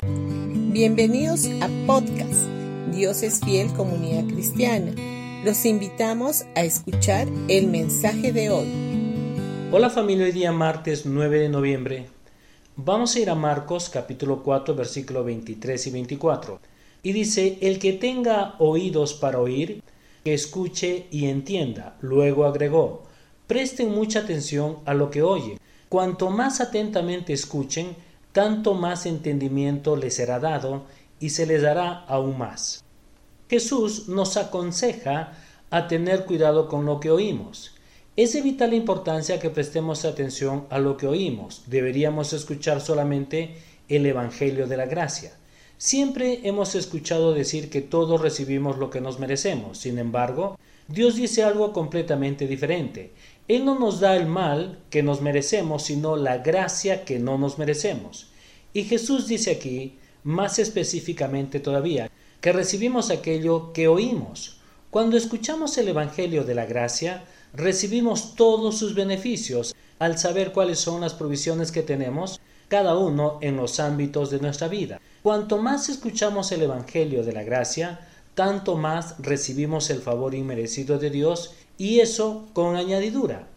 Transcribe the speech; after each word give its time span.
Bienvenidos 0.00 1.48
a 1.60 1.68
podcast 1.84 2.46
Dios 2.92 3.24
es 3.24 3.40
fiel 3.40 3.72
comunidad 3.72 4.28
cristiana. 4.32 4.92
Los 5.44 5.66
invitamos 5.66 6.44
a 6.54 6.62
escuchar 6.62 7.26
el 7.48 7.66
mensaje 7.66 8.32
de 8.32 8.48
hoy. 8.50 8.68
Hola 9.72 9.90
familia, 9.90 10.26
hoy 10.26 10.30
día 10.30 10.52
martes 10.52 11.04
9 11.04 11.40
de 11.40 11.48
noviembre. 11.48 12.06
Vamos 12.76 13.16
a 13.16 13.18
ir 13.18 13.28
a 13.28 13.34
Marcos 13.34 13.88
capítulo 13.88 14.44
4 14.44 14.76
versículo 14.76 15.24
23 15.24 15.88
y 15.88 15.90
24. 15.90 16.60
Y 17.02 17.12
dice, 17.12 17.58
el 17.60 17.80
que 17.80 17.94
tenga 17.94 18.54
oídos 18.60 19.14
para 19.14 19.40
oír, 19.40 19.82
que 20.22 20.32
escuche 20.32 21.08
y 21.10 21.26
entienda. 21.26 21.96
Luego 22.02 22.44
agregó, 22.44 23.02
presten 23.48 23.92
mucha 23.92 24.20
atención 24.20 24.76
a 24.84 24.94
lo 24.94 25.10
que 25.10 25.22
oyen. 25.22 25.58
Cuanto 25.88 26.30
más 26.30 26.60
atentamente 26.60 27.32
escuchen, 27.32 27.96
tanto 28.32 28.74
más 28.74 29.06
entendimiento 29.06 29.96
les 29.96 30.14
será 30.14 30.38
dado 30.38 30.84
y 31.20 31.30
se 31.30 31.46
les 31.46 31.62
dará 31.62 32.04
aún 32.06 32.38
más. 32.38 32.84
Jesús 33.48 34.08
nos 34.08 34.36
aconseja 34.36 35.32
a 35.70 35.88
tener 35.88 36.24
cuidado 36.24 36.68
con 36.68 36.84
lo 36.84 37.00
que 37.00 37.10
oímos. 37.10 37.74
Es 38.16 38.32
de 38.32 38.42
vital 38.42 38.74
importancia 38.74 39.38
que 39.38 39.50
prestemos 39.50 40.04
atención 40.04 40.66
a 40.70 40.78
lo 40.78 40.96
que 40.96 41.06
oímos. 41.06 41.62
Deberíamos 41.66 42.32
escuchar 42.32 42.80
solamente 42.80 43.56
el 43.88 44.04
Evangelio 44.06 44.66
de 44.66 44.76
la 44.76 44.86
Gracia. 44.86 45.32
Siempre 45.76 46.40
hemos 46.42 46.74
escuchado 46.74 47.32
decir 47.32 47.70
que 47.70 47.80
todos 47.80 48.20
recibimos 48.20 48.78
lo 48.78 48.90
que 48.90 49.00
nos 49.00 49.20
merecemos. 49.20 49.78
Sin 49.78 49.98
embargo, 49.98 50.58
Dios 50.88 51.16
dice 51.16 51.42
algo 51.42 51.74
completamente 51.74 52.46
diferente. 52.46 53.12
Él 53.46 53.66
no 53.66 53.78
nos 53.78 54.00
da 54.00 54.16
el 54.16 54.26
mal 54.26 54.78
que 54.88 55.02
nos 55.02 55.20
merecemos, 55.20 55.82
sino 55.82 56.16
la 56.16 56.38
gracia 56.38 57.04
que 57.04 57.18
no 57.18 57.36
nos 57.36 57.58
merecemos. 57.58 58.30
Y 58.72 58.84
Jesús 58.84 59.28
dice 59.28 59.50
aquí, 59.50 59.98
más 60.24 60.58
específicamente 60.58 61.60
todavía, 61.60 62.10
que 62.40 62.52
recibimos 62.52 63.10
aquello 63.10 63.74
que 63.74 63.86
oímos. 63.86 64.60
Cuando 64.90 65.18
escuchamos 65.18 65.76
el 65.76 65.88
Evangelio 65.88 66.44
de 66.44 66.54
la 66.54 66.64
Gracia, 66.64 67.24
recibimos 67.52 68.34
todos 68.34 68.78
sus 68.78 68.94
beneficios 68.94 69.74
al 69.98 70.18
saber 70.18 70.52
cuáles 70.52 70.78
son 70.78 71.02
las 71.02 71.12
provisiones 71.12 71.70
que 71.70 71.82
tenemos, 71.82 72.40
cada 72.68 72.96
uno 72.96 73.38
en 73.42 73.56
los 73.56 73.78
ámbitos 73.78 74.30
de 74.30 74.40
nuestra 74.40 74.68
vida. 74.68 75.00
Cuanto 75.22 75.58
más 75.58 75.90
escuchamos 75.90 76.50
el 76.52 76.62
Evangelio 76.62 77.24
de 77.24 77.32
la 77.32 77.42
Gracia, 77.42 78.07
tanto 78.38 78.76
más 78.76 79.16
recibimos 79.18 79.90
el 79.90 80.00
favor 80.00 80.32
inmerecido 80.32 81.00
de 81.00 81.10
Dios 81.10 81.54
y 81.76 81.98
eso 81.98 82.46
con 82.52 82.76
añadidura. 82.76 83.48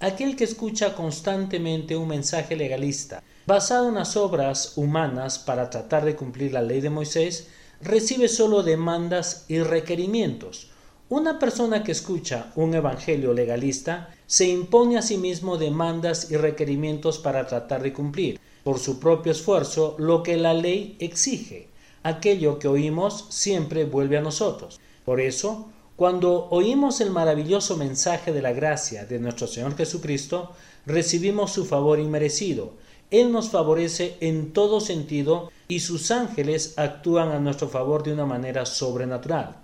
Aquel 0.00 0.34
que 0.34 0.44
escucha 0.44 0.94
constantemente 0.94 1.94
un 1.94 2.08
mensaje 2.08 2.56
legalista 2.56 3.22
basado 3.44 3.90
en 3.90 3.96
las 3.96 4.16
obras 4.16 4.78
humanas 4.78 5.38
para 5.38 5.68
tratar 5.68 6.06
de 6.06 6.16
cumplir 6.16 6.54
la 6.54 6.62
ley 6.62 6.80
de 6.80 6.88
Moisés, 6.88 7.48
recibe 7.82 8.28
solo 8.28 8.62
demandas 8.62 9.44
y 9.48 9.58
requerimientos. 9.58 10.70
Una 11.10 11.38
persona 11.38 11.82
que 11.82 11.92
escucha 11.92 12.50
un 12.56 12.72
evangelio 12.72 13.34
legalista 13.34 14.08
se 14.26 14.48
impone 14.48 14.96
a 14.96 15.02
sí 15.02 15.18
mismo 15.18 15.58
demandas 15.58 16.30
y 16.30 16.38
requerimientos 16.38 17.18
para 17.18 17.46
tratar 17.46 17.82
de 17.82 17.92
cumplir, 17.92 18.40
por 18.64 18.78
su 18.78 18.98
propio 18.98 19.32
esfuerzo, 19.32 19.96
lo 19.98 20.22
que 20.22 20.38
la 20.38 20.54
ley 20.54 20.96
exige. 20.98 21.68
Aquello 22.02 22.58
que 22.58 22.68
oímos 22.68 23.26
siempre 23.28 23.84
vuelve 23.84 24.16
a 24.16 24.22
nosotros. 24.22 24.80
Por 25.04 25.20
eso, 25.20 25.70
cuando 25.96 26.48
oímos 26.50 27.00
el 27.00 27.10
maravilloso 27.10 27.76
mensaje 27.76 28.32
de 28.32 28.42
la 28.42 28.52
gracia 28.52 29.04
de 29.04 29.18
nuestro 29.18 29.46
Señor 29.46 29.76
Jesucristo, 29.76 30.52
recibimos 30.86 31.52
su 31.52 31.66
favor 31.66 31.98
inmerecido, 31.98 32.74
él 33.10 33.32
nos 33.32 33.50
favorece 33.50 34.16
en 34.20 34.52
todo 34.52 34.80
sentido 34.80 35.50
y 35.66 35.80
sus 35.80 36.12
ángeles 36.12 36.74
actúan 36.76 37.30
a 37.30 37.40
nuestro 37.40 37.68
favor 37.68 38.04
de 38.04 38.12
una 38.12 38.24
manera 38.24 38.66
sobrenatural. 38.66 39.56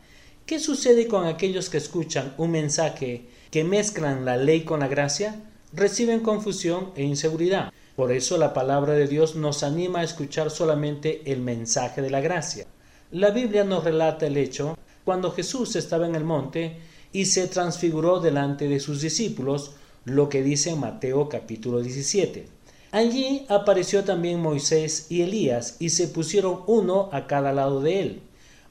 ¿Qué 0.46 0.58
sucede 0.58 1.06
con 1.06 1.26
aquellos 1.26 1.70
que 1.70 1.78
escuchan 1.78 2.34
un 2.38 2.50
mensaje 2.50 3.28
que 3.50 3.62
mezclan 3.62 4.24
la 4.24 4.36
ley 4.36 4.62
con 4.62 4.80
la 4.80 4.88
gracia? 4.88 5.42
Reciben 5.72 6.20
confusión 6.20 6.90
e 6.96 7.04
inseguridad. 7.04 7.72
Por 7.96 8.12
eso 8.12 8.36
la 8.36 8.52
palabra 8.52 8.92
de 8.92 9.06
Dios 9.06 9.36
nos 9.36 9.62
anima 9.62 10.00
a 10.00 10.04
escuchar 10.04 10.50
solamente 10.50 11.22
el 11.32 11.40
mensaje 11.40 12.02
de 12.02 12.10
la 12.10 12.20
gracia. 12.20 12.66
La 13.10 13.30
Biblia 13.30 13.64
nos 13.64 13.84
relata 13.84 14.26
el 14.26 14.36
hecho 14.36 14.76
cuando 15.04 15.32
Jesús 15.32 15.76
estaba 15.76 16.06
en 16.06 16.14
el 16.14 16.22
monte 16.22 16.76
y 17.12 17.24
se 17.24 17.46
transfiguró 17.48 18.20
delante 18.20 18.68
de 18.68 18.80
sus 18.80 19.00
discípulos, 19.00 19.76
lo 20.04 20.28
que 20.28 20.42
dice 20.42 20.70
en 20.70 20.80
Mateo 20.80 21.30
capítulo 21.30 21.80
17. 21.80 22.46
Allí 22.92 23.46
apareció 23.48 24.04
también 24.04 24.42
Moisés 24.42 25.06
y 25.08 25.22
Elías 25.22 25.76
y 25.78 25.88
se 25.88 26.08
pusieron 26.08 26.60
uno 26.66 27.08
a 27.12 27.26
cada 27.26 27.54
lado 27.54 27.80
de 27.80 28.00
él. 28.00 28.22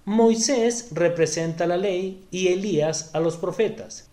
Moisés 0.05 0.89
representa 0.91 1.65
la 1.65 1.77
ley 1.77 2.23
y 2.29 2.49
Elías 2.49 3.09
a 3.13 3.19
los 3.19 3.37
profetas. 3.37 4.07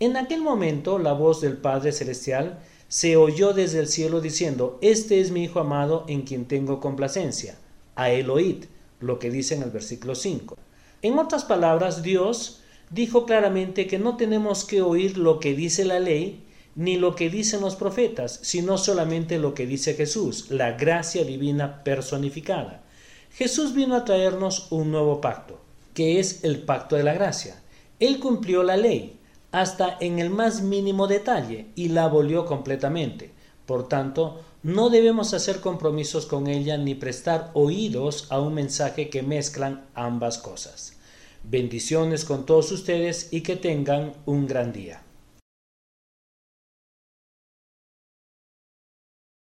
En 0.00 0.16
aquel 0.16 0.42
momento 0.42 0.98
la 0.98 1.12
voz 1.12 1.40
del 1.40 1.56
Padre 1.56 1.92
Celestial 1.92 2.58
se 2.88 3.16
oyó 3.16 3.52
desde 3.52 3.80
el 3.80 3.88
cielo 3.88 4.20
diciendo, 4.20 4.78
Este 4.80 5.20
es 5.20 5.30
mi 5.30 5.44
Hijo 5.44 5.60
amado 5.60 6.04
en 6.08 6.22
quien 6.22 6.46
tengo 6.46 6.80
complacencia. 6.80 7.58
A 7.94 8.10
él 8.10 8.30
oíd, 8.30 8.64
lo 9.00 9.18
que 9.18 9.30
dice 9.30 9.54
en 9.54 9.62
el 9.62 9.70
versículo 9.70 10.14
5. 10.14 10.56
En 11.02 11.18
otras 11.18 11.44
palabras, 11.44 12.02
Dios 12.02 12.62
dijo 12.90 13.26
claramente 13.26 13.86
que 13.86 13.98
no 13.98 14.16
tenemos 14.16 14.64
que 14.64 14.82
oír 14.82 15.18
lo 15.18 15.40
que 15.40 15.54
dice 15.54 15.84
la 15.84 15.98
ley, 15.98 16.42
ni 16.74 16.96
lo 16.96 17.16
que 17.16 17.30
dicen 17.30 17.62
los 17.62 17.74
profetas, 17.74 18.38
sino 18.42 18.78
solamente 18.78 19.38
lo 19.38 19.54
que 19.54 19.66
dice 19.66 19.94
Jesús, 19.94 20.50
la 20.50 20.72
gracia 20.72 21.24
divina 21.24 21.82
personificada. 21.82 22.84
Jesús 23.32 23.74
vino 23.74 23.96
a 23.96 24.04
traernos 24.04 24.70
un 24.70 24.90
nuevo 24.90 25.20
pacto, 25.20 25.60
que 25.94 26.20
es 26.20 26.44
el 26.44 26.60
pacto 26.60 26.96
de 26.96 27.02
la 27.02 27.14
gracia. 27.14 27.60
Él 27.98 28.18
cumplió 28.18 28.62
la 28.62 28.76
ley, 28.76 29.18
hasta 29.56 29.96
en 30.00 30.18
el 30.18 30.28
más 30.28 30.60
mínimo 30.60 31.06
detalle, 31.06 31.68
y 31.74 31.88
la 31.88 32.04
abolió 32.04 32.44
completamente. 32.44 33.30
Por 33.64 33.88
tanto, 33.88 34.42
no 34.62 34.90
debemos 34.90 35.32
hacer 35.32 35.60
compromisos 35.60 36.26
con 36.26 36.46
ella 36.46 36.76
ni 36.76 36.94
prestar 36.94 37.52
oídos 37.54 38.26
a 38.28 38.38
un 38.38 38.52
mensaje 38.52 39.08
que 39.08 39.22
mezclan 39.22 39.86
ambas 39.94 40.36
cosas. 40.36 40.98
Bendiciones 41.42 42.26
con 42.26 42.44
todos 42.44 42.70
ustedes 42.70 43.32
y 43.32 43.40
que 43.40 43.56
tengan 43.56 44.12
un 44.26 44.46
gran 44.46 44.74
día. 44.74 45.05